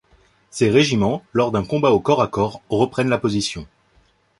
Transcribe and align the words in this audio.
Ces 0.49 0.71
régiments, 0.71 1.23
lors 1.31 1.51
d'un 1.51 1.63
combat 1.63 1.91
au 1.91 1.99
corps 1.99 2.23
à 2.23 2.27
corps, 2.27 2.63
reprennent 2.71 3.07
la 3.09 3.19
position. 3.19 3.67